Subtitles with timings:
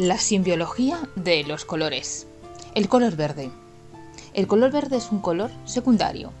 [0.00, 2.26] La simbiología de los colores.
[2.74, 3.50] El color verde.
[4.32, 6.32] El color verde es un color secundario.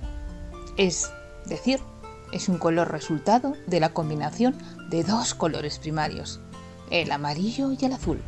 [0.78, 1.10] Es
[1.44, 1.78] decir,
[2.32, 4.56] es un color resultado de la combinación
[4.88, 6.40] de dos colores primarios,
[6.88, 8.22] el amarillo y el azul.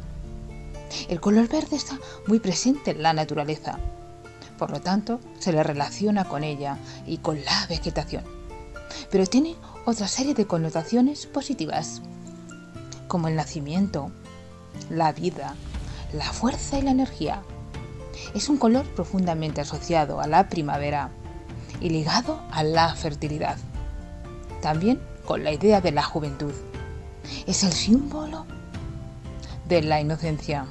[1.08, 3.78] El color verde está muy presente en la naturaleza.
[4.58, 6.76] Por lo tanto, se le relaciona con ella
[7.06, 8.24] y con la vegetación.
[9.10, 9.56] Pero tiene
[9.86, 12.02] otra serie de connotaciones positivas,
[13.08, 14.12] como el nacimiento,
[14.90, 15.54] la vida,
[16.12, 17.42] la fuerza y la energía.
[18.34, 21.10] Es un color profundamente asociado a la primavera
[21.80, 23.56] y ligado a la fertilidad.
[24.60, 26.52] También con la idea de la juventud.
[27.46, 28.46] Es el símbolo
[29.68, 30.66] de la inocencia.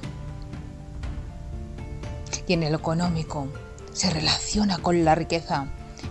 [2.48, 3.48] Y en el económico
[3.94, 5.68] se relaciona con la riqueza,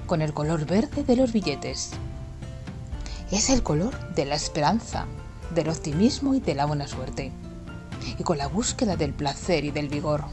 [0.06, 1.90] con el color verde de los billetes.
[3.30, 5.06] Es el color de la esperanza,
[5.54, 7.32] del optimismo y de la buena suerte
[8.18, 10.24] y con la búsqueda del placer y del vigor.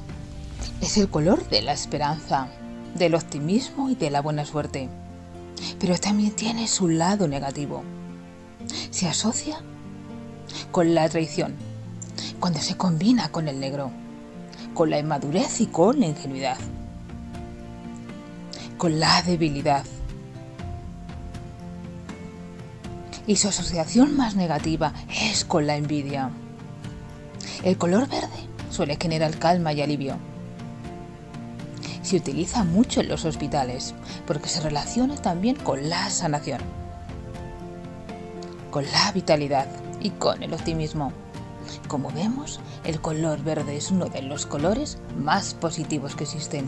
[0.82, 2.50] Es el color de la esperanza,
[2.96, 4.90] del optimismo y de la buena suerte.
[5.80, 7.84] Pero también tiene su lado negativo.
[8.92, 9.60] Se asocia
[10.72, 11.56] con la traición,
[12.40, 13.92] cuando se combina con el negro,
[14.74, 16.58] con la inmadurez y con la ingenuidad,
[18.78, 19.86] con la debilidad.
[23.26, 26.32] Y su asociación más negativa es con la envidia.
[27.64, 30.18] El color verde suele generar calma y alivio.
[32.02, 33.94] Se utiliza mucho en los hospitales
[34.26, 36.62] porque se relaciona también con la sanación,
[38.72, 39.68] con la vitalidad
[40.00, 41.12] y con el optimismo.
[41.88, 46.66] Como vemos, el color verde es uno de los colores más positivos que existen.